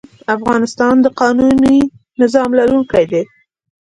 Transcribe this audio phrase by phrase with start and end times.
[0.35, 1.77] افغانستان د قانوني
[2.21, 3.21] نظام لرونکی وي.